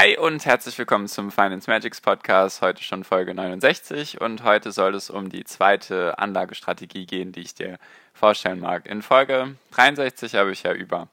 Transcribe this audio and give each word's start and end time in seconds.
Hi 0.00 0.16
und 0.16 0.46
herzlich 0.46 0.78
willkommen 0.78 1.08
zum 1.08 1.30
Finance 1.30 1.68
Magics 1.68 2.00
Podcast. 2.00 2.62
Heute 2.62 2.82
schon 2.82 3.04
Folge 3.04 3.34
69 3.34 4.18
und 4.18 4.44
heute 4.44 4.72
soll 4.72 4.94
es 4.94 5.10
um 5.10 5.28
die 5.28 5.44
zweite 5.44 6.18
Anlagestrategie 6.18 7.04
gehen, 7.04 7.32
die 7.32 7.40
ich 7.40 7.54
dir 7.54 7.78
vorstellen 8.14 8.60
mag. 8.60 8.86
In 8.86 9.02
Folge 9.02 9.56
63 9.72 10.36
habe 10.36 10.52
ich 10.52 10.62
ja 10.62 10.72
über 10.72 11.08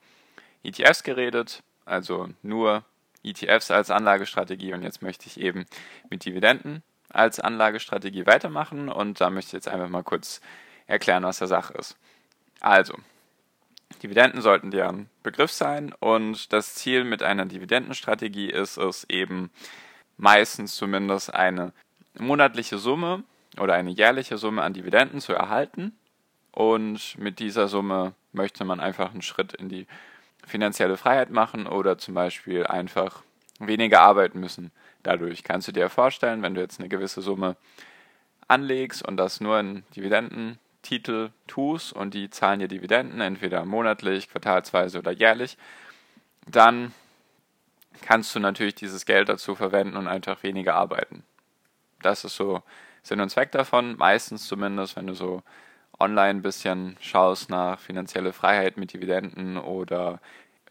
ETFs 0.64 1.04
geredet, 1.04 1.64
also 1.84 2.30
nur 2.44 2.86
ETFs 3.26 3.72
als 3.72 3.92
Anlagestrategie 3.92 4.74
und 4.74 4.84
jetzt 4.84 5.02
möchte 5.02 5.28
ich 5.28 5.38
eben 5.38 5.66
mit 6.10 6.24
Dividenden 6.24 6.82
als 7.10 7.42
Anlagestrategie 7.42 8.26
weitermachen 8.26 8.88
und 8.88 9.20
da 9.20 9.30
möchte 9.30 9.50
ich 9.50 9.54
jetzt 9.54 9.68
einfach 9.68 9.90
mal 9.90 10.04
kurz 10.04 10.40
erklären, 10.86 11.24
was 11.24 11.40
der 11.40 11.50
Sache 11.50 11.74
ist. 11.74 11.98
Also, 12.62 12.94
Dividenden 14.04 14.42
sollten 14.42 14.72
dir 14.72 14.90
ein 14.90 15.10
Begriff 15.24 15.52
sein 15.52 15.94
und 16.00 16.54
das 16.54 16.76
Ziel 16.76 17.04
mit 17.04 17.24
einer 17.24 17.46
Dividendenstrategie 17.46 18.50
ist 18.50 18.78
es 18.78 19.06
eben 19.10 19.50
meistens 20.18 20.76
zumindest 20.76 21.34
eine 21.34 21.74
monatliche 22.18 22.78
Summe 22.78 23.24
oder 23.60 23.74
eine 23.74 23.92
jährliche 23.92 24.38
Summe 24.38 24.62
an 24.62 24.74
Dividenden 24.74 25.20
zu 25.20 25.34
erhalten 25.34 25.98
und 26.52 27.18
mit 27.18 27.40
dieser 27.40 27.68
Summe 27.68 28.14
möchte 28.34 28.66
man 28.66 28.80
einfach 28.80 29.12
einen 29.12 29.22
Schritt 29.22 29.54
in 29.54 29.70
die 29.70 29.88
finanzielle 30.46 30.98
Freiheit 30.98 31.30
machen 31.30 31.68
oder 31.68 31.98
zum 31.98 32.14
Beispiel 32.14 32.66
einfach 32.66 33.24
weniger 33.60 34.02
arbeiten 34.02 34.40
müssen. 34.40 34.72
Dadurch 35.04 35.44
kannst 35.44 35.68
du 35.68 35.72
dir 35.72 35.90
vorstellen, 35.90 36.42
wenn 36.42 36.54
du 36.54 36.62
jetzt 36.62 36.80
eine 36.80 36.90
gewisse 36.90 37.22
Summe 37.22 37.58
anlegst 38.48 39.08
und 39.08 39.18
das 39.18 39.42
nur 39.42 39.60
in 39.60 39.84
Dividenden 39.96 40.60
Titel 40.88 41.32
tust 41.48 41.92
und 41.92 42.14
die 42.14 42.30
zahlen 42.30 42.60
dir 42.60 42.70
Dividenden, 42.70 43.20
entweder 43.20 43.66
monatlich, 43.66 44.30
quartalsweise 44.30 45.00
oder 45.00 45.12
jährlich, 45.12 45.58
dann 46.48 46.94
kannst 48.02 48.34
du 48.34 48.40
natürlich 48.40 48.76
dieses 48.76 49.06
Geld 49.06 49.28
dazu 49.28 49.54
verwenden 49.54 49.98
und 49.98 50.08
einfach 50.08 50.44
weniger 50.44 50.76
arbeiten. 50.76 51.24
Das 52.02 52.24
ist 52.24 52.38
so 52.38 52.64
Sinn 53.04 53.20
und 53.20 53.30
Zweck 53.30 53.52
davon, 53.52 53.98
meistens 53.98 54.48
zumindest, 54.48 54.96
wenn 54.96 55.08
du 55.08 55.14
so 55.14 55.44
online 56.00 56.40
ein 56.40 56.42
bisschen 56.42 56.96
schaust 57.02 57.50
nach 57.50 57.80
finanzielle 57.80 58.32
Freiheit 58.32 58.78
mit 58.78 58.94
Dividenden 58.94 59.58
oder 59.58 60.22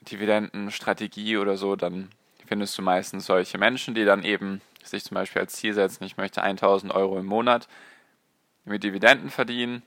Dividendenstrategie 0.01 1.37
oder 1.37 1.59
so, 1.59 1.77
dann 1.77 2.11
findest 2.47 2.79
du 2.79 2.83
meistens 2.83 3.27
solche 3.27 3.59
Menschen, 3.59 3.95
die 3.95 4.07
dann 4.07 4.23
eben 4.23 4.63
sich 4.83 5.05
zum 5.05 5.17
Beispiel 5.17 5.43
als 5.43 5.55
Ziel 5.55 5.75
setzen, 5.75 6.05
ich 6.05 6.17
möchte 6.17 6.43
1000 6.43 6.95
Euro 6.95 7.19
im 7.19 7.27
Monat 7.27 7.69
mit 8.65 8.83
Dividenden 8.83 9.29
verdienen 9.29 9.83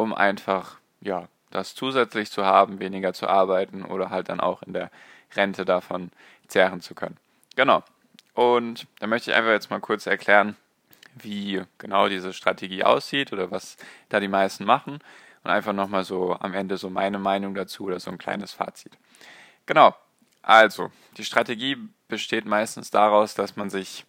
um 0.00 0.14
einfach, 0.14 0.78
ja, 1.02 1.28
das 1.50 1.74
zusätzlich 1.74 2.30
zu 2.30 2.44
haben, 2.44 2.80
weniger 2.80 3.12
zu 3.12 3.28
arbeiten 3.28 3.84
oder 3.84 4.08
halt 4.08 4.30
dann 4.30 4.40
auch 4.40 4.62
in 4.62 4.72
der 4.72 4.90
Rente 5.36 5.64
davon 5.64 6.10
zehren 6.48 6.80
zu 6.80 6.94
können. 6.94 7.18
Genau. 7.54 7.82
Und 8.32 8.86
da 8.98 9.06
möchte 9.06 9.30
ich 9.30 9.36
einfach 9.36 9.50
jetzt 9.50 9.70
mal 9.70 9.80
kurz 9.80 10.06
erklären, 10.06 10.56
wie 11.14 11.62
genau 11.76 12.08
diese 12.08 12.32
Strategie 12.32 12.84
aussieht 12.84 13.32
oder 13.32 13.50
was 13.50 13.76
da 14.08 14.20
die 14.20 14.28
meisten 14.28 14.64
machen 14.64 15.00
und 15.44 15.50
einfach 15.50 15.74
nochmal 15.74 16.04
so 16.04 16.34
am 16.34 16.54
Ende 16.54 16.78
so 16.78 16.88
meine 16.88 17.18
Meinung 17.18 17.54
dazu 17.54 17.84
oder 17.84 18.00
so 18.00 18.10
ein 18.10 18.18
kleines 18.18 18.52
Fazit. 18.52 18.92
Genau. 19.66 19.94
Also, 20.42 20.90
die 21.18 21.24
Strategie 21.24 21.76
besteht 22.08 22.46
meistens 22.46 22.90
daraus, 22.90 23.34
dass 23.34 23.56
man 23.56 23.68
sich 23.68 24.06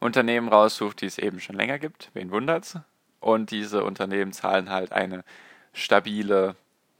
Unternehmen 0.00 0.48
raussucht, 0.48 1.02
die 1.02 1.06
es 1.06 1.18
eben 1.18 1.40
schon 1.40 1.56
länger 1.56 1.78
gibt. 1.78 2.10
Wen 2.14 2.30
wundert's? 2.30 2.78
Und 3.24 3.50
diese 3.50 3.84
Unternehmen 3.84 4.32
zahlen 4.32 4.68
halt 4.68 4.92
eine 4.92 5.24
stabile 5.72 6.56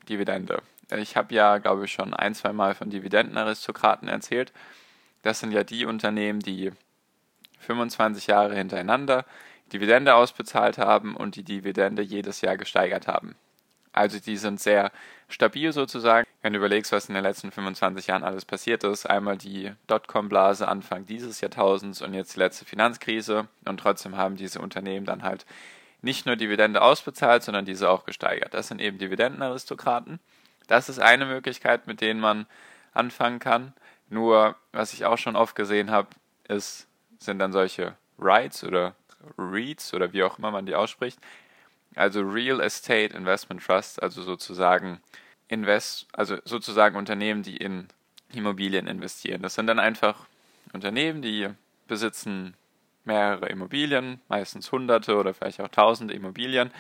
Dividende. 0.09 0.62
Ich 0.91 1.17
habe 1.17 1.35
ja, 1.35 1.59
glaube 1.59 1.85
ich, 1.85 1.93
schon 1.93 2.15
ein, 2.15 2.35
zwei 2.35 2.53
Mal 2.53 2.75
von 2.75 2.89
Dividendenaristokraten 2.89 4.09
erzählt. 4.09 4.53
Das 5.23 5.41
sind 5.41 5.53
ja 5.53 5.65
die 5.65 5.84
Unternehmen, 5.84 6.41
die 6.41 6.73
25 7.61 8.27
Jahre 8.27 8.55
hintereinander 8.55 9.27
Dividende 9.73 10.15
ausbezahlt 10.15 10.79
haben 10.79 11.15
und 11.15 11.37
die 11.37 11.43
Dividende 11.43 12.03
jedes 12.03 12.41
Jahr 12.41 12.57
gesteigert 12.57 13.07
haben. 13.07 13.34
Also 13.93 14.19
die 14.19 14.37
sind 14.37 14.61
sehr 14.61 14.93
stabil 15.29 15.73
sozusagen. 15.73 16.27
Wenn 16.43 16.55
du 16.55 16.59
überlegst, 16.59 16.91
was 16.91 17.09
in 17.09 17.15
den 17.15 17.23
letzten 17.23 17.51
25 17.51 18.07
Jahren 18.07 18.25
alles 18.25 18.45
passiert 18.45 18.83
ist, 18.84 19.09
einmal 19.09 19.37
die 19.37 19.73
Dotcom-Blase 19.87 20.69
Anfang 20.69 21.05
dieses 21.05 21.41
Jahrtausends 21.41 22.03
und 22.03 22.15
jetzt 22.15 22.34
die 22.34 22.41
letzte 22.41 22.65
Finanzkrise 22.65 23.47
und 23.67 23.79
trotzdem 23.79 24.17
haben 24.17 24.37
diese 24.37 24.61
Unternehmen 24.61 25.07
dann 25.07 25.23
halt 25.23 25.47
nicht 26.04 26.26
nur 26.26 26.37
Dividende 26.37 26.82
ausbezahlt, 26.82 27.42
sondern 27.42 27.65
diese 27.65 27.88
auch 27.88 28.04
gesteigert. 28.04 28.54
Das 28.54 28.69
sind 28.69 28.81
eben 28.81 28.98
Dividendenaristokraten. 28.98 30.20
Das 30.66 30.88
ist 30.88 30.98
eine 30.98 31.26
Möglichkeit, 31.26 31.87
mit 31.87 32.00
denen 32.00 32.20
man 32.20 32.47
anfangen 32.92 33.38
kann. 33.38 33.72
Nur, 34.09 34.56
was 34.72 34.92
ich 34.92 35.06
auch 35.06 35.19
schon 35.19 35.34
oft 35.34 35.56
gesehen 35.56 35.91
habe, 35.91 36.09
ist, 36.47 36.87
sind 37.19 37.38
dann 37.38 37.53
solche 37.53 37.97
Rights 38.19 38.65
oder 38.65 38.94
REITs 39.38 39.94
oder 39.94 40.12
wie 40.12 40.22
auch 40.22 40.38
immer 40.38 40.50
man 40.50 40.66
die 40.66 40.75
ausspricht. 40.75 41.19
Also 41.94 42.21
Real 42.21 42.60
Estate 42.60 43.16
Investment 43.16 43.65
Trust, 43.65 44.03
also 44.03 44.22
sozusagen 44.22 45.00
Invest, 45.48 46.06
also 46.12 46.36
sozusagen 46.44 46.97
Unternehmen, 46.97 47.42
die 47.42 47.56
in 47.56 47.88
Immobilien 48.32 48.86
investieren. 48.86 49.42
Das 49.42 49.54
sind 49.54 49.66
dann 49.66 49.78
einfach 49.78 50.26
Unternehmen, 50.72 51.22
die 51.22 51.48
besitzen 51.86 52.54
mehrere 53.04 53.48
Immobilien, 53.48 54.20
meistens 54.28 54.70
hunderte 54.72 55.16
oder 55.16 55.34
vielleicht 55.34 55.60
auch 55.60 55.69
tausende 55.69 56.15
Immobilien. 56.15 56.70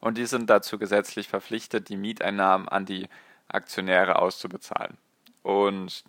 Und 0.00 0.18
die 0.18 0.26
sind 0.26 0.50
dazu 0.50 0.78
gesetzlich 0.78 1.28
verpflichtet, 1.28 1.88
die 1.88 1.96
Mieteinnahmen 1.96 2.68
an 2.68 2.86
die 2.86 3.08
Aktionäre 3.48 4.16
auszubezahlen. 4.16 4.96
Und 5.42 6.04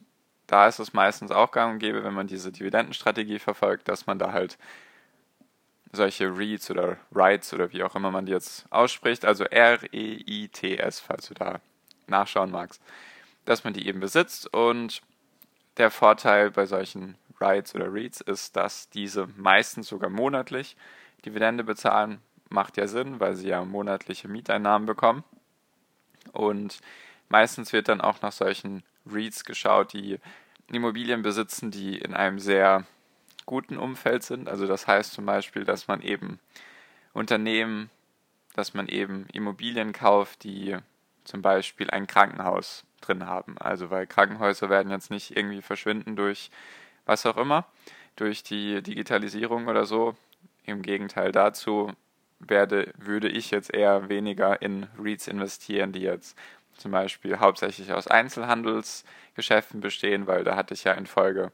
da 0.47 0.67
ist 0.67 0.79
es 0.79 0.93
meistens 0.93 1.31
auch 1.31 1.51
gang 1.51 1.73
und 1.73 1.79
gäbe, 1.79 2.03
wenn 2.03 2.13
man 2.13 2.27
diese 2.27 2.51
Dividendenstrategie 2.51 3.39
verfolgt, 3.39 3.87
dass 3.87 4.07
man 4.07 4.19
da 4.19 4.33
halt 4.33 4.57
solche 5.91 6.25
REITs 6.35 6.71
oder 6.71 6.97
REITs 7.13 7.53
oder 7.53 7.71
wie 7.71 7.83
auch 7.83 7.95
immer 7.95 8.11
man 8.11 8.25
die 8.25 8.31
jetzt 8.31 8.65
ausspricht, 8.71 9.25
also 9.25 9.45
R-E-I-T-S, 9.45 10.99
falls 10.99 11.27
du 11.27 11.33
da 11.35 11.59
nachschauen 12.07 12.51
magst, 12.51 12.81
dass 13.45 13.63
man 13.63 13.73
die 13.73 13.87
eben 13.87 13.99
besitzt 13.99 14.51
und 14.53 15.01
der 15.77 15.91
Vorteil 15.91 16.51
bei 16.51 16.65
solchen 16.65 17.15
Rights 17.39 17.75
oder 17.75 17.93
REITs 17.93 18.21
ist, 18.21 18.55
dass 18.55 18.89
diese 18.89 19.27
meistens 19.37 19.87
sogar 19.87 20.09
monatlich 20.09 20.75
Dividende 21.25 21.63
bezahlen. 21.63 22.19
Macht 22.49 22.77
ja 22.77 22.87
Sinn, 22.87 23.19
weil 23.19 23.35
sie 23.35 23.49
ja 23.49 23.63
monatliche 23.65 24.27
Mieteinnahmen 24.27 24.85
bekommen. 24.85 25.23
Und 26.31 26.79
meistens 27.29 27.73
wird 27.73 27.87
dann 27.87 28.01
auch 28.01 28.21
nach 28.21 28.31
solchen 28.31 28.83
REITs 29.05 29.43
geschaut, 29.43 29.93
die 29.93 30.19
Immobilien 30.71 31.21
besitzen, 31.21 31.71
die 31.71 31.97
in 31.97 32.13
einem 32.13 32.39
sehr 32.39 32.85
guten 33.45 33.77
Umfeld 33.77 34.23
sind. 34.23 34.47
Also 34.47 34.67
das 34.67 34.87
heißt 34.87 35.13
zum 35.13 35.25
Beispiel, 35.25 35.65
dass 35.65 35.87
man 35.87 36.01
eben 36.01 36.39
Unternehmen, 37.13 37.89
dass 38.55 38.73
man 38.73 38.87
eben 38.87 39.27
Immobilien 39.33 39.91
kauft, 39.93 40.43
die 40.43 40.77
zum 41.23 41.41
Beispiel 41.41 41.89
ein 41.89 42.07
Krankenhaus 42.07 42.85
drin 43.01 43.25
haben. 43.25 43.57
Also 43.57 43.89
weil 43.89 44.07
Krankenhäuser 44.07 44.69
werden 44.69 44.91
jetzt 44.91 45.11
nicht 45.11 45.35
irgendwie 45.35 45.61
verschwinden 45.61 46.15
durch 46.15 46.49
was 47.05 47.25
auch 47.25 47.37
immer, 47.37 47.65
durch 48.15 48.43
die 48.43 48.81
Digitalisierung 48.81 49.67
oder 49.67 49.85
so. 49.85 50.15
Im 50.65 50.81
Gegenteil 50.81 51.31
dazu 51.31 51.91
werde, 52.39 52.93
würde 52.97 53.27
ich 53.27 53.51
jetzt 53.51 53.73
eher 53.73 54.09
weniger 54.09 54.61
in 54.61 54.87
REITs 54.97 55.27
investieren, 55.27 55.91
die 55.91 56.01
jetzt 56.01 56.37
zum 56.77 56.91
Beispiel 56.91 57.39
hauptsächlich 57.39 57.91
aus 57.93 58.07
Einzelhandelsgeschäften 58.07 59.81
bestehen, 59.81 60.27
weil 60.27 60.43
da 60.43 60.55
hatte 60.55 60.73
ich 60.73 60.83
ja 60.83 60.93
in 60.93 61.05
Folge 61.05 61.51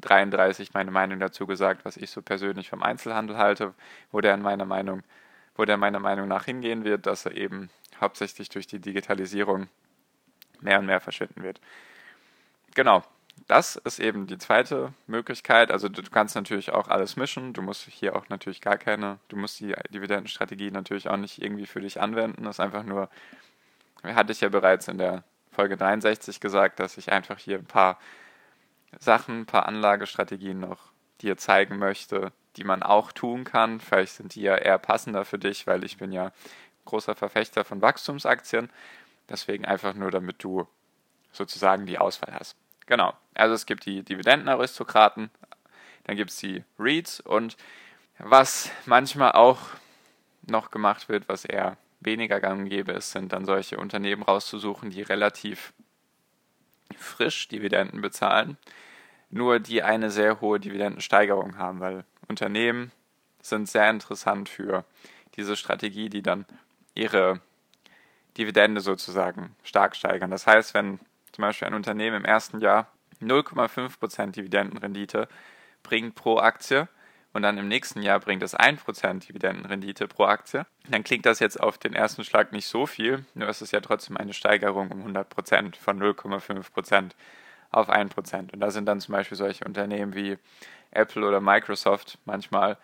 33 0.00 0.74
meine 0.74 0.90
Meinung 0.90 1.18
dazu 1.18 1.46
gesagt, 1.46 1.84
was 1.84 1.96
ich 1.96 2.10
so 2.10 2.22
persönlich 2.22 2.68
vom 2.68 2.82
Einzelhandel 2.82 3.36
halte, 3.36 3.74
wo 4.12 4.20
der 4.20 4.34
in 4.34 4.42
meiner 4.42 4.64
Meinung, 4.64 5.02
wo 5.56 5.64
der 5.64 5.76
meiner 5.76 6.00
Meinung 6.00 6.28
nach 6.28 6.44
hingehen 6.44 6.84
wird, 6.84 7.06
dass 7.06 7.26
er 7.26 7.36
eben 7.36 7.70
hauptsächlich 8.00 8.48
durch 8.48 8.66
die 8.66 8.78
Digitalisierung 8.78 9.68
mehr 10.60 10.78
und 10.78 10.86
mehr 10.86 11.00
verschwinden 11.00 11.42
wird. 11.42 11.60
Genau, 12.74 13.02
das 13.48 13.76
ist 13.76 13.98
eben 13.98 14.26
die 14.26 14.36
zweite 14.36 14.92
Möglichkeit. 15.06 15.70
Also 15.70 15.88
du 15.88 16.02
kannst 16.02 16.34
natürlich 16.34 16.70
auch 16.70 16.88
alles 16.88 17.16
mischen. 17.16 17.54
Du 17.54 17.62
musst 17.62 17.88
hier 17.88 18.14
auch 18.14 18.28
natürlich 18.28 18.60
gar 18.60 18.76
keine, 18.76 19.18
du 19.28 19.36
musst 19.36 19.58
die 19.60 19.74
Dividendenstrategie 19.90 20.70
natürlich 20.70 21.08
auch 21.08 21.16
nicht 21.16 21.42
irgendwie 21.42 21.66
für 21.66 21.80
dich 21.80 21.98
anwenden. 21.98 22.44
Das 22.44 22.56
ist 22.56 22.60
einfach 22.60 22.84
nur, 22.84 23.08
hatte 24.04 24.32
ich 24.32 24.42
ja 24.42 24.50
bereits 24.50 24.86
in 24.86 24.98
der 24.98 25.24
Folge 25.50 25.78
63 25.78 26.40
gesagt, 26.40 26.78
dass 26.78 26.98
ich 26.98 27.10
einfach 27.10 27.38
hier 27.38 27.58
ein 27.58 27.64
paar 27.64 27.98
Sachen, 29.00 29.40
ein 29.40 29.46
paar 29.46 29.66
Anlagestrategien 29.66 30.60
noch 30.60 30.92
dir 31.22 31.38
zeigen 31.38 31.78
möchte, 31.78 32.32
die 32.56 32.64
man 32.64 32.82
auch 32.82 33.12
tun 33.12 33.44
kann. 33.44 33.80
Vielleicht 33.80 34.12
sind 34.12 34.34
die 34.34 34.42
ja 34.42 34.56
eher 34.56 34.78
passender 34.78 35.24
für 35.24 35.38
dich, 35.38 35.66
weil 35.66 35.84
ich 35.84 35.96
bin 35.96 36.12
ja 36.12 36.32
großer 36.84 37.14
Verfechter 37.14 37.64
von 37.64 37.80
Wachstumsaktien. 37.80 38.68
Deswegen 39.30 39.64
einfach 39.64 39.94
nur, 39.94 40.10
damit 40.10 40.44
du 40.44 40.68
sozusagen 41.32 41.86
die 41.86 41.98
Auswahl 41.98 42.34
hast. 42.38 42.56
Genau. 42.88 43.12
Also 43.34 43.54
es 43.54 43.66
gibt 43.66 43.84
die 43.84 44.02
Dividendenaristokraten, 44.02 45.30
dann 46.04 46.16
gibt 46.16 46.30
es 46.30 46.38
die 46.38 46.64
REITs 46.78 47.20
und 47.20 47.58
was 48.18 48.70
manchmal 48.86 49.32
auch 49.32 49.58
noch 50.46 50.70
gemacht 50.70 51.10
wird, 51.10 51.28
was 51.28 51.44
eher 51.44 51.76
weniger 52.00 52.40
gang 52.40 52.66
gäbe 52.66 52.92
ist, 52.92 53.10
sind 53.10 53.34
dann 53.34 53.44
solche 53.44 53.76
Unternehmen 53.76 54.22
rauszusuchen, 54.22 54.88
die 54.88 55.02
relativ 55.02 55.74
frisch 56.96 57.48
Dividenden 57.48 58.00
bezahlen, 58.00 58.56
nur 59.28 59.60
die 59.60 59.82
eine 59.82 60.10
sehr 60.10 60.40
hohe 60.40 60.58
Dividendensteigerung 60.58 61.58
haben, 61.58 61.80
weil 61.80 62.04
Unternehmen 62.26 62.90
sind 63.42 63.68
sehr 63.68 63.90
interessant 63.90 64.48
für 64.48 64.86
diese 65.36 65.56
Strategie, 65.56 66.08
die 66.08 66.22
dann 66.22 66.46
ihre 66.94 67.42
Dividende 68.38 68.80
sozusagen 68.80 69.54
stark 69.62 69.94
steigern. 69.94 70.30
Das 70.30 70.46
heißt, 70.46 70.72
wenn 70.72 70.98
zum 71.38 71.42
Beispiel 71.42 71.68
ein 71.68 71.74
Unternehmen 71.74 72.16
im 72.16 72.24
ersten 72.24 72.60
Jahr 72.60 72.88
0,5% 73.22 74.32
Dividendenrendite 74.32 75.28
bringt 75.84 76.16
pro 76.16 76.38
Aktie 76.38 76.88
und 77.32 77.42
dann 77.42 77.58
im 77.58 77.68
nächsten 77.68 78.02
Jahr 78.02 78.18
bringt 78.18 78.42
es 78.42 78.58
1% 78.58 79.28
Dividendenrendite 79.28 80.08
pro 80.08 80.24
Aktie, 80.24 80.66
dann 80.90 81.04
klingt 81.04 81.26
das 81.26 81.38
jetzt 81.38 81.60
auf 81.60 81.78
den 81.78 81.94
ersten 81.94 82.24
Schlag 82.24 82.50
nicht 82.50 82.66
so 82.66 82.86
viel, 82.86 83.24
nur 83.34 83.48
ist 83.48 83.60
es 83.60 83.70
ja 83.70 83.80
trotzdem 83.80 84.16
eine 84.16 84.32
Steigerung 84.32 84.90
um 84.90 85.06
100% 85.06 85.76
von 85.76 86.02
0,5% 86.02 87.12
auf 87.70 87.88
1%. 87.88 88.52
Und 88.52 88.58
da 88.58 88.72
sind 88.72 88.86
dann 88.86 88.98
zum 88.98 89.12
Beispiel 89.12 89.38
solche 89.38 89.64
Unternehmen 89.64 90.16
wie 90.16 90.38
Apple 90.90 91.24
oder 91.24 91.40
Microsoft 91.40 92.18
manchmal 92.24 92.78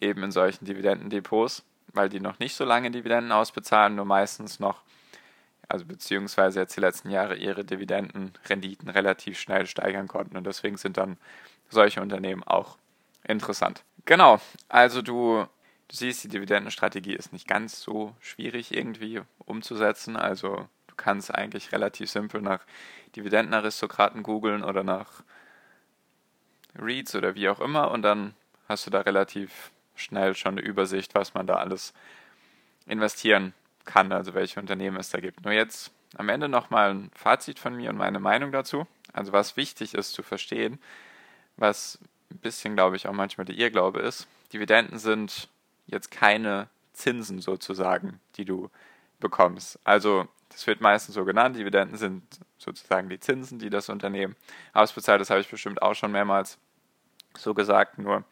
eben 0.00 0.22
in 0.22 0.30
solchen 0.30 0.66
Dividendendepots, 0.66 1.64
weil 1.94 2.08
die 2.08 2.20
noch 2.20 2.38
nicht 2.38 2.54
so 2.54 2.64
lange 2.64 2.92
Dividenden 2.92 3.32
ausbezahlen, 3.32 3.96
nur 3.96 4.04
meistens 4.04 4.60
noch, 4.60 4.82
also 5.68 5.84
beziehungsweise 5.84 6.60
jetzt 6.60 6.76
die 6.76 6.80
letzten 6.80 7.10
Jahre 7.10 7.36
ihre 7.36 7.64
Dividendenrenditen 7.64 8.88
relativ 8.88 9.38
schnell 9.38 9.66
steigern 9.66 10.08
konnten. 10.08 10.36
Und 10.36 10.46
deswegen 10.46 10.78
sind 10.78 10.96
dann 10.96 11.18
solche 11.68 12.00
Unternehmen 12.00 12.42
auch 12.42 12.78
interessant. 13.24 13.84
Genau, 14.06 14.40
also 14.70 15.02
du, 15.02 15.46
du 15.88 15.96
siehst, 15.96 16.24
die 16.24 16.28
Dividendenstrategie 16.28 17.14
ist 17.14 17.34
nicht 17.34 17.46
ganz 17.46 17.80
so 17.80 18.14
schwierig 18.20 18.74
irgendwie 18.74 19.20
umzusetzen. 19.44 20.16
Also 20.16 20.66
du 20.86 20.94
kannst 20.96 21.34
eigentlich 21.34 21.70
relativ 21.72 22.10
simpel 22.10 22.40
nach 22.40 22.64
Dividendenaristokraten 23.14 24.22
googeln 24.22 24.64
oder 24.64 24.82
nach 24.82 25.22
Reads 26.78 27.14
oder 27.14 27.34
wie 27.34 27.48
auch 27.48 27.60
immer 27.60 27.90
und 27.90 28.02
dann 28.02 28.34
hast 28.68 28.86
du 28.86 28.90
da 28.90 29.00
relativ 29.00 29.72
schnell 29.96 30.34
schon 30.34 30.52
eine 30.52 30.66
Übersicht, 30.66 31.14
was 31.14 31.34
man 31.34 31.46
da 31.46 31.56
alles 31.56 31.92
investieren 32.86 33.52
kann, 33.88 34.12
also 34.12 34.34
welche 34.34 34.60
Unternehmen 34.60 34.98
es 34.98 35.10
da 35.10 35.18
gibt. 35.18 35.44
Nur 35.44 35.52
jetzt 35.52 35.90
am 36.16 36.28
Ende 36.28 36.48
nochmal 36.48 36.90
ein 36.90 37.10
Fazit 37.14 37.58
von 37.58 37.74
mir 37.74 37.90
und 37.90 37.96
meine 37.96 38.20
Meinung 38.20 38.52
dazu. 38.52 38.86
Also 39.12 39.32
was 39.32 39.56
wichtig 39.56 39.94
ist 39.94 40.12
zu 40.12 40.22
verstehen, 40.22 40.78
was 41.56 41.98
ein 42.30 42.38
bisschen, 42.38 42.74
glaube 42.74 42.96
ich, 42.96 43.08
auch 43.08 43.12
manchmal 43.12 43.46
der 43.46 43.56
Irrglaube 43.56 44.00
ist. 44.00 44.28
Dividenden 44.52 44.98
sind 44.98 45.48
jetzt 45.86 46.10
keine 46.10 46.68
Zinsen 46.92 47.40
sozusagen, 47.40 48.20
die 48.36 48.44
du 48.44 48.70
bekommst. 49.20 49.78
Also 49.84 50.28
das 50.50 50.66
wird 50.66 50.80
meistens 50.80 51.14
so 51.14 51.24
genannt. 51.24 51.56
Dividenden 51.56 51.96
sind 51.96 52.22
sozusagen 52.58 53.08
die 53.08 53.20
Zinsen, 53.20 53.58
die 53.58 53.70
das 53.70 53.88
Unternehmen 53.88 54.36
ausbezahlt. 54.74 55.20
Das 55.20 55.30
habe 55.30 55.40
ich 55.40 55.48
bestimmt 55.48 55.80
auch 55.80 55.94
schon 55.94 56.12
mehrmals 56.12 56.58
so 57.36 57.54
gesagt. 57.54 57.98
Nur 57.98 58.24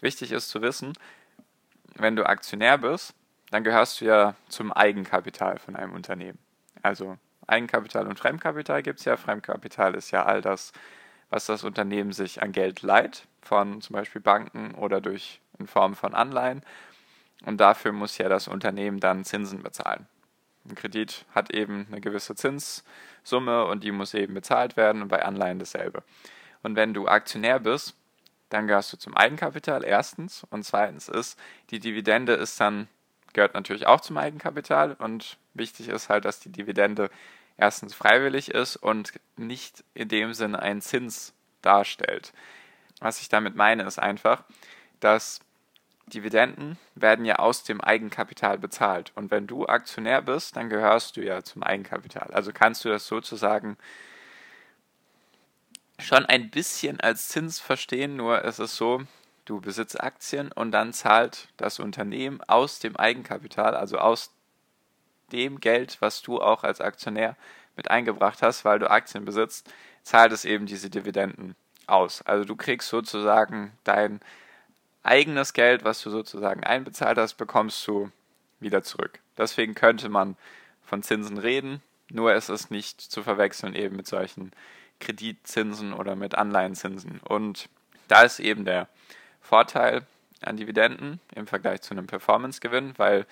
wichtig 0.00 0.32
ist 0.32 0.50
zu 0.50 0.60
wissen, 0.60 0.92
wenn 1.94 2.16
du 2.16 2.26
Aktionär 2.26 2.78
bist, 2.78 3.14
dann 3.50 3.64
gehörst 3.64 4.00
du 4.00 4.04
ja 4.04 4.34
zum 4.48 4.72
Eigenkapital 4.72 5.58
von 5.58 5.76
einem 5.76 5.92
Unternehmen. 5.92 6.38
Also 6.82 7.16
Eigenkapital 7.46 8.06
und 8.06 8.18
Fremdkapital 8.18 8.82
gibt 8.82 8.98
es 8.98 9.04
ja. 9.04 9.16
Fremdkapital 9.16 9.94
ist 9.94 10.10
ja 10.10 10.24
all 10.24 10.42
das, 10.42 10.72
was 11.30 11.46
das 11.46 11.64
Unternehmen 11.64 12.12
sich 12.12 12.42
an 12.42 12.52
Geld 12.52 12.82
leiht, 12.82 13.26
von 13.42 13.80
zum 13.80 13.94
Beispiel 13.94 14.20
Banken 14.20 14.74
oder 14.74 15.00
durch 15.00 15.40
in 15.58 15.66
Form 15.66 15.94
von 15.94 16.14
Anleihen. 16.14 16.62
Und 17.44 17.58
dafür 17.60 17.92
muss 17.92 18.18
ja 18.18 18.28
das 18.28 18.48
Unternehmen 18.48 19.00
dann 19.00 19.24
Zinsen 19.24 19.62
bezahlen. 19.62 20.06
Ein 20.68 20.74
Kredit 20.74 21.24
hat 21.34 21.50
eben 21.50 21.86
eine 21.90 22.00
gewisse 22.00 22.34
Zinssumme 22.34 23.64
und 23.64 23.84
die 23.84 23.92
muss 23.92 24.12
eben 24.14 24.34
bezahlt 24.34 24.76
werden 24.76 25.02
und 25.02 25.08
bei 25.08 25.24
Anleihen 25.24 25.58
dasselbe. 25.58 26.02
Und 26.62 26.76
wenn 26.76 26.92
du 26.92 27.08
Aktionär 27.08 27.60
bist, 27.60 27.96
dann 28.50 28.66
gehörst 28.66 28.92
du 28.92 28.96
zum 28.96 29.16
Eigenkapital 29.16 29.84
erstens 29.84 30.44
und 30.50 30.64
zweitens 30.64 31.08
ist, 31.08 31.38
die 31.70 31.78
Dividende 31.78 32.32
ist 32.32 32.60
dann, 32.60 32.88
gehört 33.38 33.54
natürlich 33.54 33.86
auch 33.86 34.00
zum 34.00 34.18
Eigenkapital 34.18 34.94
und 34.98 35.36
wichtig 35.54 35.86
ist 35.86 36.08
halt, 36.08 36.24
dass 36.24 36.40
die 36.40 36.50
Dividende 36.50 37.08
erstens 37.56 37.94
freiwillig 37.94 38.50
ist 38.50 38.74
und 38.74 39.12
nicht 39.36 39.84
in 39.94 40.08
dem 40.08 40.34
Sinne 40.34 40.58
einen 40.60 40.80
Zins 40.80 41.34
darstellt. 41.62 42.32
Was 42.98 43.20
ich 43.20 43.28
damit 43.28 43.54
meine, 43.54 43.84
ist 43.84 44.00
einfach, 44.00 44.42
dass 44.98 45.38
Dividenden 46.08 46.78
werden 46.96 47.24
ja 47.24 47.36
aus 47.36 47.62
dem 47.62 47.80
Eigenkapital 47.80 48.58
bezahlt. 48.58 49.12
Und 49.14 49.30
wenn 49.30 49.46
du 49.46 49.68
Aktionär 49.68 50.20
bist, 50.20 50.56
dann 50.56 50.68
gehörst 50.68 51.16
du 51.16 51.24
ja 51.24 51.44
zum 51.44 51.62
Eigenkapital. 51.62 52.32
Also 52.32 52.50
kannst 52.52 52.84
du 52.84 52.88
das 52.88 53.06
sozusagen 53.06 53.76
schon 56.00 56.26
ein 56.26 56.50
bisschen 56.50 56.98
als 56.98 57.28
Zins 57.28 57.60
verstehen, 57.60 58.16
nur 58.16 58.44
es 58.44 58.58
ist 58.58 58.74
so, 58.74 59.04
du 59.48 59.60
besitzt 59.60 60.00
Aktien 60.00 60.52
und 60.52 60.72
dann 60.72 60.92
zahlt 60.92 61.48
das 61.56 61.80
Unternehmen 61.80 62.40
aus 62.46 62.78
dem 62.78 62.96
Eigenkapital, 62.96 63.74
also 63.74 63.98
aus 63.98 64.30
dem 65.32 65.60
Geld, 65.60 65.98
was 66.00 66.22
du 66.22 66.40
auch 66.40 66.64
als 66.64 66.80
Aktionär 66.80 67.36
mit 67.76 67.90
eingebracht 67.90 68.42
hast, 68.42 68.64
weil 68.64 68.78
du 68.78 68.90
Aktien 68.90 69.24
besitzt, 69.24 69.72
zahlt 70.02 70.32
es 70.32 70.44
eben 70.44 70.66
diese 70.66 70.90
Dividenden 70.90 71.54
aus. 71.86 72.22
Also 72.22 72.44
du 72.44 72.56
kriegst 72.56 72.88
sozusagen 72.88 73.72
dein 73.84 74.20
eigenes 75.02 75.52
Geld, 75.52 75.84
was 75.84 76.02
du 76.02 76.10
sozusagen 76.10 76.64
einbezahlt 76.64 77.18
hast, 77.18 77.34
bekommst 77.34 77.86
du 77.86 78.10
wieder 78.60 78.82
zurück. 78.82 79.20
Deswegen 79.36 79.74
könnte 79.74 80.08
man 80.08 80.36
von 80.82 81.02
Zinsen 81.02 81.38
reden, 81.38 81.82
nur 82.10 82.34
es 82.34 82.48
ist 82.48 82.70
nicht 82.70 83.00
zu 83.00 83.22
verwechseln 83.22 83.74
eben 83.74 83.96
mit 83.96 84.06
solchen 84.06 84.52
Kreditzinsen 85.00 85.92
oder 85.92 86.16
mit 86.16 86.34
Anleihenzinsen. 86.34 87.20
Und 87.20 87.68
da 88.08 88.22
ist 88.22 88.40
eben 88.40 88.64
der 88.64 88.88
Vorteil 89.48 90.02
an 90.42 90.58
Dividenden 90.58 91.20
im 91.34 91.46
Vergleich 91.46 91.80
zu 91.80 91.94
einem 91.94 92.06
Performancegewinn, 92.06 92.92
weil 92.98 93.26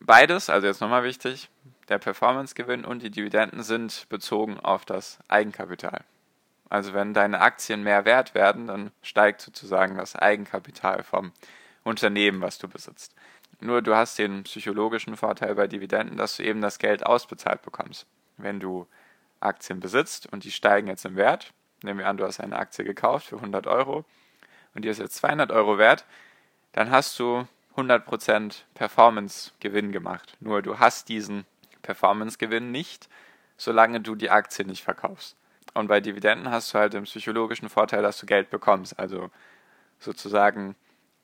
beides, 0.00 0.50
also 0.50 0.66
jetzt 0.66 0.80
nochmal 0.80 1.04
wichtig, 1.04 1.50
der 1.88 1.98
Performancegewinn 1.98 2.84
und 2.84 3.00
die 3.00 3.10
Dividenden 3.10 3.62
sind 3.62 4.08
bezogen 4.08 4.58
auf 4.58 4.84
das 4.84 5.20
Eigenkapital. 5.28 6.02
Also 6.68 6.94
wenn 6.94 7.14
deine 7.14 7.40
Aktien 7.40 7.84
mehr 7.84 8.04
wert 8.04 8.34
werden, 8.34 8.66
dann 8.66 8.90
steigt 9.02 9.40
sozusagen 9.40 9.96
das 9.96 10.16
Eigenkapital 10.16 11.04
vom 11.04 11.30
Unternehmen, 11.84 12.40
was 12.40 12.58
du 12.58 12.66
besitzt. 12.66 13.14
Nur 13.60 13.82
du 13.82 13.94
hast 13.94 14.18
den 14.18 14.42
psychologischen 14.42 15.16
Vorteil 15.16 15.54
bei 15.54 15.68
Dividenden, 15.68 16.16
dass 16.16 16.38
du 16.38 16.42
eben 16.42 16.60
das 16.60 16.80
Geld 16.80 17.06
ausbezahlt 17.06 17.62
bekommst. 17.62 18.06
Wenn 18.36 18.58
du 18.58 18.88
Aktien 19.38 19.78
besitzt 19.78 20.32
und 20.32 20.42
die 20.42 20.50
steigen 20.50 20.88
jetzt 20.88 21.04
im 21.04 21.14
Wert, 21.14 21.52
nehmen 21.84 22.00
wir 22.00 22.08
an, 22.08 22.16
du 22.16 22.24
hast 22.24 22.40
eine 22.40 22.58
Aktie 22.58 22.84
gekauft 22.84 23.26
für 23.26 23.36
100 23.36 23.68
Euro 23.68 24.04
und 24.74 24.84
die 24.84 24.88
ist 24.88 24.98
jetzt 24.98 25.16
200 25.16 25.52
Euro 25.52 25.78
wert, 25.78 26.04
dann 26.72 26.90
hast 26.90 27.18
du 27.18 27.46
100% 27.76 28.62
Performance-Gewinn 28.74 29.92
gemacht. 29.92 30.36
Nur 30.40 30.62
du 30.62 30.78
hast 30.78 31.08
diesen 31.08 31.46
Performance-Gewinn 31.82 32.70
nicht, 32.70 33.08
solange 33.56 34.00
du 34.00 34.14
die 34.14 34.30
Aktie 34.30 34.64
nicht 34.64 34.82
verkaufst. 34.82 35.36
Und 35.74 35.88
bei 35.88 36.00
Dividenden 36.00 36.50
hast 36.50 36.72
du 36.72 36.78
halt 36.78 36.92
den 36.92 37.04
psychologischen 37.04 37.68
Vorteil, 37.68 38.02
dass 38.02 38.18
du 38.18 38.26
Geld 38.26 38.50
bekommst. 38.50 38.98
Also 38.98 39.30
sozusagen, 39.98 40.76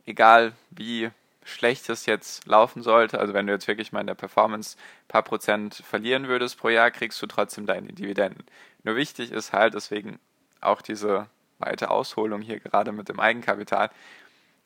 egal 0.06 0.52
wie 0.70 1.10
schlecht 1.44 1.88
es 1.88 2.06
jetzt 2.06 2.46
laufen 2.46 2.82
sollte, 2.82 3.18
also 3.18 3.34
wenn 3.34 3.46
du 3.46 3.52
jetzt 3.52 3.68
wirklich 3.68 3.92
mal 3.92 4.00
in 4.00 4.06
der 4.06 4.14
Performance 4.14 4.76
ein 4.76 5.08
paar 5.08 5.22
Prozent 5.22 5.74
verlieren 5.74 6.28
würdest 6.28 6.58
pro 6.58 6.68
Jahr, 6.68 6.90
kriegst 6.90 7.20
du 7.22 7.26
trotzdem 7.26 7.66
deine 7.66 7.92
Dividenden. 7.92 8.44
Nur 8.84 8.96
wichtig 8.96 9.32
ist 9.32 9.52
halt, 9.52 9.74
deswegen 9.74 10.18
auch 10.60 10.82
diese 10.82 11.26
weite 11.58 11.90
Ausholung 11.90 12.40
hier 12.40 12.60
gerade 12.60 12.92
mit 12.92 13.08
dem 13.08 13.20
Eigenkapital, 13.20 13.90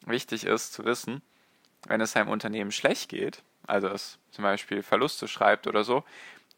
wichtig 0.07 0.45
ist 0.45 0.73
zu 0.73 0.85
wissen, 0.85 1.23
wenn 1.87 2.01
es 2.01 2.17
einem 2.17 2.29
Unternehmen 2.29 2.73
schlecht 2.73 3.09
geht, 3.09 3.43
also 3.67 3.89
es 3.89 4.19
zum 4.31 4.43
Beispiel 4.43 4.83
Verluste 4.83 5.29
schreibt 5.29 5.67
oder 5.67 5.85
so, 5.85 6.05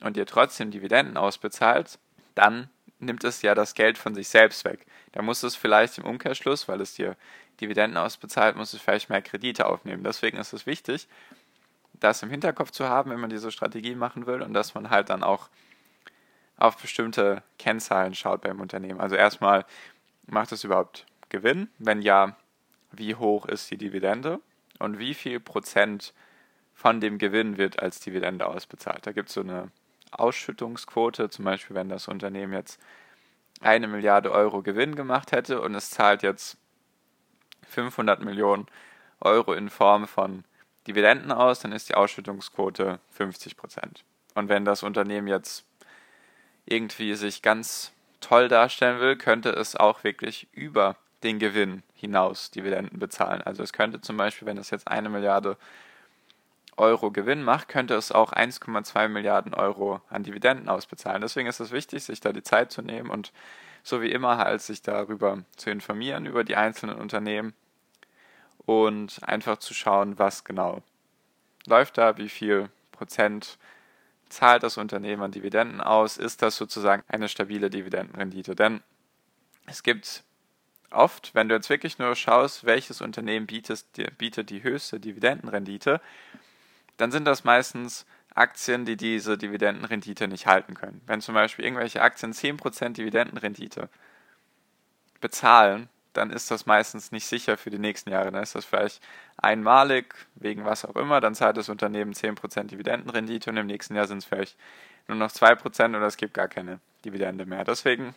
und 0.00 0.16
dir 0.16 0.26
trotzdem 0.26 0.70
Dividenden 0.70 1.16
ausbezahlt, 1.16 1.98
dann 2.34 2.68
nimmt 2.98 3.24
es 3.24 3.42
ja 3.42 3.54
das 3.54 3.74
Geld 3.74 3.98
von 3.98 4.14
sich 4.14 4.28
selbst 4.28 4.64
weg. 4.64 4.86
Da 5.12 5.22
muss 5.22 5.42
es 5.42 5.56
vielleicht 5.56 5.98
im 5.98 6.04
Umkehrschluss, 6.04 6.68
weil 6.68 6.80
es 6.80 6.94
dir 6.94 7.16
Dividenden 7.60 7.96
ausbezahlt, 7.96 8.56
muss 8.56 8.72
es 8.72 8.80
vielleicht 8.80 9.10
mehr 9.10 9.22
Kredite 9.22 9.66
aufnehmen. 9.66 10.02
Deswegen 10.02 10.38
ist 10.38 10.52
es 10.52 10.66
wichtig, 10.66 11.06
das 12.00 12.22
im 12.22 12.30
Hinterkopf 12.30 12.70
zu 12.70 12.88
haben, 12.88 13.10
wenn 13.10 13.20
man 13.20 13.30
diese 13.30 13.52
Strategie 13.52 13.94
machen 13.94 14.26
will 14.26 14.42
und 14.42 14.52
dass 14.52 14.74
man 14.74 14.90
halt 14.90 15.10
dann 15.10 15.22
auch 15.22 15.48
auf 16.56 16.76
bestimmte 16.76 17.42
Kennzahlen 17.58 18.14
schaut 18.14 18.42
beim 18.42 18.60
Unternehmen. 18.60 19.00
Also 19.00 19.16
erstmal 19.16 19.64
macht 20.26 20.52
es 20.52 20.64
überhaupt 20.64 21.06
Gewinn? 21.28 21.68
Wenn 21.78 22.02
ja, 22.02 22.36
wie 22.92 23.14
hoch 23.14 23.46
ist 23.46 23.70
die 23.70 23.78
Dividende? 23.78 24.40
Und 24.78 24.98
wie 24.98 25.14
viel 25.14 25.40
Prozent 25.40 26.12
von 26.74 27.00
dem 27.00 27.18
Gewinn 27.18 27.56
wird 27.56 27.80
als 27.80 28.00
Dividende 28.00 28.46
ausbezahlt? 28.46 29.06
Da 29.06 29.12
gibt 29.12 29.28
es 29.28 29.34
so 29.34 29.40
eine 29.40 29.70
Ausschüttungsquote, 30.10 31.30
zum 31.30 31.44
Beispiel 31.44 31.76
wenn 31.76 31.88
das 31.88 32.08
Unternehmen 32.08 32.52
jetzt 32.52 32.80
eine 33.60 33.88
Milliarde 33.88 34.30
Euro 34.32 34.62
Gewinn 34.62 34.94
gemacht 34.94 35.32
hätte 35.32 35.60
und 35.60 35.74
es 35.74 35.90
zahlt 35.90 36.22
jetzt 36.22 36.58
500 37.68 38.22
Millionen 38.22 38.66
Euro 39.20 39.54
in 39.54 39.70
Form 39.70 40.06
von 40.06 40.44
Dividenden 40.86 41.32
aus, 41.32 41.60
dann 41.60 41.72
ist 41.72 41.88
die 41.88 41.94
Ausschüttungsquote 41.94 43.00
50 43.10 43.56
Prozent. 43.56 44.04
Und 44.34 44.48
wenn 44.48 44.64
das 44.64 44.82
Unternehmen 44.82 45.28
jetzt 45.28 45.64
irgendwie 46.66 47.14
sich 47.14 47.42
ganz 47.42 47.92
toll 48.24 48.48
darstellen 48.48 49.00
will, 49.00 49.16
könnte 49.16 49.50
es 49.50 49.76
auch 49.76 50.02
wirklich 50.02 50.48
über 50.52 50.96
den 51.22 51.38
Gewinn 51.38 51.82
hinaus 51.94 52.50
Dividenden 52.50 52.98
bezahlen. 52.98 53.42
Also 53.42 53.62
es 53.62 53.72
könnte 53.72 54.00
zum 54.00 54.16
Beispiel, 54.16 54.46
wenn 54.46 54.58
es 54.58 54.70
jetzt 54.70 54.88
eine 54.88 55.08
Milliarde 55.08 55.56
Euro 56.76 57.10
Gewinn 57.10 57.42
macht, 57.42 57.68
könnte 57.68 57.94
es 57.94 58.12
auch 58.12 58.32
1,2 58.32 59.08
Milliarden 59.08 59.54
Euro 59.54 60.00
an 60.08 60.22
Dividenden 60.22 60.68
ausbezahlen. 60.68 61.20
Deswegen 61.20 61.48
ist 61.48 61.60
es 61.60 61.70
wichtig, 61.70 62.02
sich 62.02 62.20
da 62.20 62.32
die 62.32 62.42
Zeit 62.42 62.72
zu 62.72 62.82
nehmen 62.82 63.10
und 63.10 63.32
so 63.82 64.00
wie 64.00 64.10
immer 64.10 64.38
halt 64.38 64.62
sich 64.62 64.82
darüber 64.82 65.44
zu 65.56 65.70
informieren, 65.70 66.26
über 66.26 66.42
die 66.44 66.56
einzelnen 66.56 66.96
Unternehmen 66.96 67.52
und 68.64 69.20
einfach 69.22 69.58
zu 69.58 69.74
schauen, 69.74 70.18
was 70.18 70.44
genau 70.44 70.82
läuft 71.66 71.98
da, 71.98 72.16
wie 72.16 72.28
viel 72.28 72.70
Prozent 72.92 73.58
zahlt 74.34 74.62
das 74.62 74.76
Unternehmen 74.76 75.32
Dividenden 75.32 75.80
aus, 75.80 76.16
ist 76.16 76.42
das 76.42 76.56
sozusagen 76.56 77.02
eine 77.08 77.28
stabile 77.28 77.70
Dividendenrendite. 77.70 78.54
Denn 78.54 78.82
es 79.66 79.82
gibt 79.82 80.24
oft, 80.90 81.34
wenn 81.34 81.48
du 81.48 81.54
jetzt 81.54 81.70
wirklich 81.70 81.98
nur 81.98 82.14
schaust, 82.16 82.64
welches 82.64 83.00
Unternehmen 83.00 83.46
bietet, 83.46 83.84
bietet 84.18 84.50
die 84.50 84.62
höchste 84.62 85.00
Dividendenrendite, 85.00 86.00
dann 86.96 87.10
sind 87.10 87.24
das 87.24 87.44
meistens 87.44 88.06
Aktien, 88.34 88.84
die 88.84 88.96
diese 88.96 89.38
Dividendenrendite 89.38 90.28
nicht 90.28 90.46
halten 90.46 90.74
können. 90.74 91.00
Wenn 91.06 91.20
zum 91.20 91.34
Beispiel 91.34 91.64
irgendwelche 91.64 92.02
Aktien 92.02 92.32
10% 92.32 92.90
Dividendenrendite 92.90 93.88
bezahlen, 95.20 95.88
dann 96.16 96.30
ist 96.30 96.50
das 96.50 96.66
meistens 96.66 97.12
nicht 97.12 97.26
sicher 97.26 97.56
für 97.56 97.70
die 97.70 97.78
nächsten 97.78 98.10
Jahre. 98.10 98.30
Dann 98.30 98.42
ist 98.42 98.54
das 98.54 98.64
vielleicht 98.64 99.02
einmalig, 99.36 100.14
wegen 100.34 100.64
was 100.64 100.84
auch 100.84 100.96
immer, 100.96 101.20
dann 101.20 101.34
zahlt 101.34 101.56
das 101.56 101.68
Unternehmen 101.68 102.12
10% 102.12 102.64
Dividendenrendite 102.64 103.50
und 103.50 103.56
im 103.56 103.66
nächsten 103.66 103.94
Jahr 103.94 104.06
sind 104.06 104.18
es 104.18 104.24
vielleicht 104.24 104.56
nur 105.08 105.18
noch 105.18 105.30
2% 105.30 105.96
oder 105.96 106.06
es 106.06 106.16
gibt 106.16 106.34
gar 106.34 106.48
keine 106.48 106.80
Dividende 107.04 107.46
mehr. 107.46 107.64
Deswegen 107.64 108.14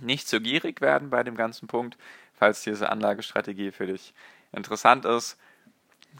nicht 0.00 0.28
zu 0.28 0.40
gierig 0.40 0.80
werden 0.80 1.10
bei 1.10 1.22
dem 1.22 1.36
ganzen 1.36 1.68
Punkt. 1.68 1.96
Falls 2.34 2.62
diese 2.62 2.88
Anlagestrategie 2.90 3.72
für 3.72 3.86
dich 3.86 4.14
interessant 4.52 5.04
ist, 5.04 5.36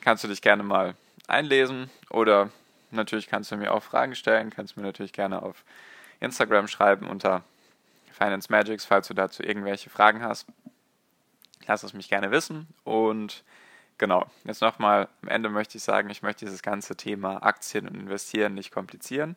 kannst 0.00 0.24
du 0.24 0.28
dich 0.28 0.42
gerne 0.42 0.62
mal 0.62 0.94
einlesen 1.26 1.90
oder 2.10 2.50
natürlich 2.90 3.28
kannst 3.28 3.50
du 3.50 3.56
mir 3.56 3.72
auch 3.72 3.82
Fragen 3.82 4.14
stellen, 4.14 4.50
kannst 4.50 4.76
mir 4.76 4.82
natürlich 4.82 5.12
gerne 5.12 5.42
auf 5.42 5.64
Instagram 6.20 6.68
schreiben 6.68 7.08
unter 7.08 7.44
Finance 8.18 8.50
Magics, 8.50 8.84
falls 8.84 9.08
du 9.08 9.14
dazu 9.14 9.42
irgendwelche 9.42 9.90
Fragen 9.90 10.22
hast. 10.22 10.46
Lass 11.66 11.82
es 11.82 11.92
mich 11.92 12.08
gerne 12.08 12.30
wissen 12.30 12.66
und 12.84 13.44
genau, 13.98 14.26
jetzt 14.44 14.62
nochmal 14.62 15.08
am 15.22 15.28
Ende 15.28 15.50
möchte 15.50 15.78
ich 15.78 15.84
sagen, 15.84 16.10
ich 16.10 16.22
möchte 16.22 16.44
dieses 16.44 16.62
ganze 16.62 16.96
Thema 16.96 17.42
Aktien 17.42 17.86
und 17.86 17.94
Investieren 17.94 18.54
nicht 18.54 18.72
komplizieren, 18.72 19.36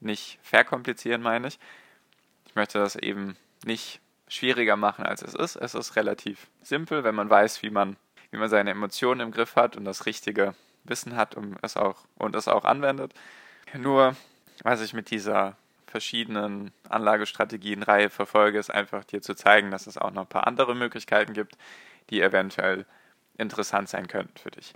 nicht 0.00 0.38
verkomplizieren 0.42 1.22
meine 1.22 1.48
ich. 1.48 1.58
Ich 2.46 2.54
möchte 2.54 2.78
das 2.78 2.96
eben 2.96 3.36
nicht 3.64 4.00
schwieriger 4.28 4.76
machen, 4.76 5.06
als 5.06 5.22
es 5.22 5.34
ist. 5.34 5.56
Es 5.56 5.74
ist 5.74 5.96
relativ 5.96 6.48
simpel, 6.62 7.04
wenn 7.04 7.14
man 7.14 7.30
weiß, 7.30 7.62
wie 7.62 7.70
man, 7.70 7.96
wie 8.30 8.36
man 8.36 8.48
seine 8.48 8.70
Emotionen 8.70 9.20
im 9.20 9.30
Griff 9.30 9.56
hat 9.56 9.76
und 9.76 9.84
das 9.84 10.06
richtige 10.06 10.54
Wissen 10.84 11.16
hat 11.16 11.36
um 11.36 11.56
es 11.62 11.76
auch, 11.76 12.04
und 12.16 12.34
es 12.36 12.48
auch 12.48 12.64
anwendet. 12.64 13.14
Nur, 13.74 14.14
was 14.62 14.82
ich 14.82 14.92
mit 14.92 15.10
dieser 15.10 15.56
verschiedenen 15.94 16.72
Anlagestrategien-Reihe 16.88 18.10
verfolge, 18.10 18.58
ist 18.58 18.68
einfach 18.68 19.04
dir 19.04 19.22
zu 19.22 19.36
zeigen, 19.36 19.70
dass 19.70 19.86
es 19.86 19.96
auch 19.96 20.10
noch 20.10 20.22
ein 20.22 20.28
paar 20.28 20.48
andere 20.48 20.74
Möglichkeiten 20.74 21.34
gibt, 21.34 21.56
die 22.10 22.20
eventuell 22.20 22.84
interessant 23.38 23.88
sein 23.88 24.08
könnten 24.08 24.36
für 24.36 24.50
dich. 24.50 24.74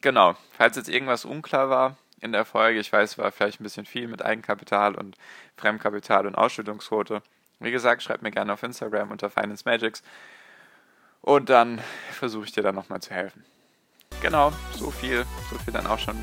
Genau, 0.00 0.36
falls 0.52 0.76
jetzt 0.76 0.88
irgendwas 0.88 1.26
unklar 1.26 1.68
war 1.68 1.98
in 2.22 2.32
der 2.32 2.46
Folge, 2.46 2.80
ich 2.80 2.90
weiß, 2.90 3.18
war 3.18 3.30
vielleicht 3.32 3.60
ein 3.60 3.64
bisschen 3.64 3.84
viel 3.84 4.08
mit 4.08 4.24
Eigenkapital 4.24 4.94
und 4.94 5.18
Fremdkapital 5.58 6.26
und 6.26 6.36
Ausschüttungsquote. 6.36 7.22
Wie 7.58 7.70
gesagt, 7.70 8.02
schreib 8.02 8.22
mir 8.22 8.30
gerne 8.30 8.54
auf 8.54 8.62
Instagram 8.62 9.10
unter 9.10 9.28
Finance 9.28 9.64
Magics 9.66 10.02
und 11.20 11.50
dann 11.50 11.82
versuche 12.12 12.46
ich 12.46 12.52
dir 12.52 12.62
dann 12.62 12.76
nochmal 12.76 13.02
zu 13.02 13.10
helfen. 13.10 13.44
Genau, 14.22 14.54
so 14.72 14.90
viel, 14.90 15.26
so 15.50 15.58
viel 15.58 15.74
dann 15.74 15.86
auch 15.86 15.98
schon 15.98 16.16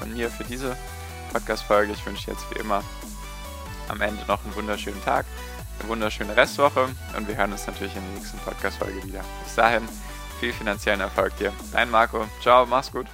von 0.00 0.12
mir 0.12 0.28
für 0.28 0.42
diese 0.42 0.76
Podcast-Folge. 1.30 1.92
Ich 1.92 2.04
wünsche 2.04 2.24
dir 2.24 2.32
jetzt 2.32 2.52
wie 2.52 2.58
immer 2.58 2.82
am 3.88 4.00
Ende 4.00 4.22
noch 4.26 4.44
einen 4.44 4.54
wunderschönen 4.54 5.02
Tag, 5.04 5.26
eine 5.80 5.88
wunderschöne 5.88 6.36
Restwoche 6.36 6.88
und 7.16 7.28
wir 7.28 7.36
hören 7.36 7.52
uns 7.52 7.66
natürlich 7.66 7.94
in 7.96 8.02
der 8.02 8.18
nächsten 8.20 8.38
Podcast-Folge 8.38 9.02
wieder. 9.04 9.24
Bis 9.44 9.54
dahin, 9.54 9.82
viel 10.40 10.52
finanziellen 10.52 11.00
Erfolg 11.00 11.36
dir. 11.36 11.52
Dein 11.72 11.90
Marco. 11.90 12.26
Ciao, 12.42 12.66
mach's 12.66 12.90
gut. 12.90 13.06